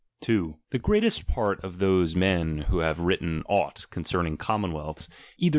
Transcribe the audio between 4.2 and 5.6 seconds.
commonwealths, either